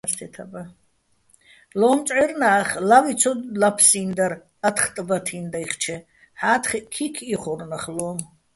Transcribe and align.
ლო́მწვჵერნა́ხ 1.79 2.69
ლავი 2.89 3.13
ცო 3.21 3.31
ლაფსინდარ 3.61 4.31
ათხ 4.67 4.85
ტბათი́ნი̆ 4.95 5.51
დაჲხჩე, 5.53 5.95
ჰ̦ა́თხეჸ 6.39 6.85
ქიქ 6.93 7.15
იხორ 7.33 7.59
ნახ 7.69 7.83
ლო́უმო̆. 7.95 8.27